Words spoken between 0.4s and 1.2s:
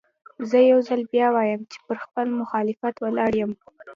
زه يو ځل